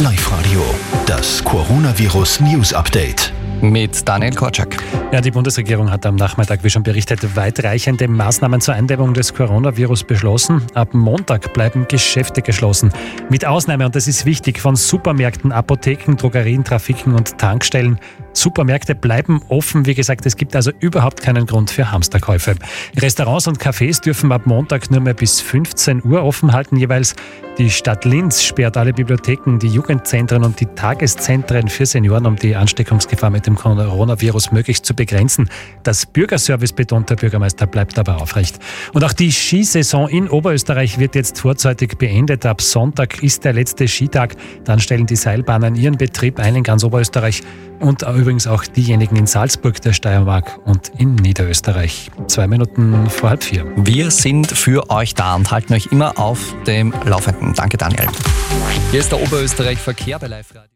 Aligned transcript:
Live 0.00 0.32
Radio, 0.32 0.62
das 1.04 1.44
Coronavirus 1.44 2.40
News 2.40 2.72
Update. 2.72 3.34
Mit 3.60 4.08
Daniel 4.08 4.34
Korczak. 4.34 4.82
Ja, 5.12 5.20
die 5.20 5.30
Bundesregierung 5.30 5.90
hat 5.90 6.06
am 6.06 6.16
Nachmittag, 6.16 6.64
wie 6.64 6.70
schon 6.70 6.82
berichtet, 6.82 7.36
weitreichende 7.36 8.08
Maßnahmen 8.08 8.62
zur 8.62 8.72
Eindämmung 8.72 9.12
des 9.12 9.34
Coronavirus 9.34 10.04
beschlossen. 10.04 10.62
Ab 10.72 10.94
Montag 10.94 11.52
bleiben 11.52 11.86
Geschäfte 11.86 12.40
geschlossen. 12.40 12.90
Mit 13.28 13.44
Ausnahme, 13.44 13.84
und 13.84 13.94
das 13.94 14.08
ist 14.08 14.24
wichtig, 14.24 14.58
von 14.58 14.74
Supermärkten, 14.74 15.52
Apotheken, 15.52 16.16
Drogerien, 16.16 16.64
Trafiken 16.64 17.14
und 17.14 17.36
Tankstellen. 17.36 17.98
Supermärkte 18.32 18.94
bleiben 18.94 19.42
offen. 19.48 19.84
Wie 19.84 19.94
gesagt, 19.94 20.24
es 20.24 20.36
gibt 20.36 20.56
also 20.56 20.70
überhaupt 20.80 21.20
keinen 21.20 21.44
Grund 21.44 21.70
für 21.70 21.92
Hamsterkäufe. 21.92 22.54
Restaurants 22.96 23.48
und 23.48 23.58
Cafés 23.58 24.00
dürfen 24.00 24.32
ab 24.32 24.46
Montag 24.46 24.90
nur 24.90 25.00
mehr 25.00 25.12
bis 25.12 25.42
15 25.42 26.02
Uhr 26.06 26.22
offen 26.22 26.54
halten 26.54 26.76
jeweils. 26.76 27.14
Die 27.60 27.68
Stadt 27.68 28.06
Linz 28.06 28.42
sperrt 28.42 28.78
alle 28.78 28.94
Bibliotheken, 28.94 29.58
die 29.58 29.68
Jugendzentren 29.68 30.44
und 30.44 30.58
die 30.60 30.64
Tageszentren 30.64 31.68
für 31.68 31.84
Senioren, 31.84 32.24
um 32.24 32.36
die 32.36 32.56
Ansteckungsgefahr 32.56 33.28
mit 33.28 33.46
dem 33.46 33.54
Coronavirus 33.54 34.50
möglichst 34.50 34.86
zu 34.86 34.94
begrenzen. 34.94 35.46
Das 35.82 36.06
Bürgerservice, 36.06 36.72
betont 36.72 37.10
der 37.10 37.16
Bürgermeister, 37.16 37.66
bleibt 37.66 37.98
aber 37.98 38.22
aufrecht. 38.22 38.58
Und 38.94 39.04
auch 39.04 39.12
die 39.12 39.30
Skisaison 39.30 40.08
in 40.08 40.30
Oberösterreich 40.30 40.98
wird 40.98 41.14
jetzt 41.14 41.38
vorzeitig 41.38 41.98
beendet. 41.98 42.46
Ab 42.46 42.62
Sonntag 42.62 43.22
ist 43.22 43.44
der 43.44 43.52
letzte 43.52 43.86
Skitag. 43.88 44.36
Dann 44.64 44.80
stellen 44.80 45.04
die 45.04 45.16
Seilbahnen 45.16 45.74
ihren 45.74 45.98
Betrieb 45.98 46.38
ein 46.38 46.56
in 46.56 46.62
ganz 46.62 46.82
Oberösterreich 46.82 47.42
und 47.80 48.02
übrigens 48.02 48.46
auch 48.46 48.64
diejenigen 48.64 49.16
in 49.16 49.26
Salzburg, 49.26 49.80
der 49.80 49.92
Steiermark 49.92 50.58
und 50.64 50.92
in 50.98 51.14
Niederösterreich. 51.16 52.10
Zwei 52.28 52.46
Minuten 52.46 53.08
vor 53.10 53.30
halb 53.30 53.42
vier. 53.42 53.66
Wir 53.76 54.10
sind 54.10 54.46
für 54.46 54.90
euch 54.90 55.14
da 55.14 55.34
und 55.34 55.50
halten 55.50 55.74
euch 55.74 55.88
immer 55.90 56.18
auf 56.18 56.54
dem 56.66 56.94
Laufenden. 57.04 57.54
Danke, 57.54 57.76
Daniel. 57.76 58.06
Hier 58.90 59.00
ist 59.00 59.10
der 59.10 59.20
Oberösterreich 59.20 59.78
Verkehr 59.78 60.18
bei 60.18 60.26
Live 60.26 60.50
Radio. 60.50 60.68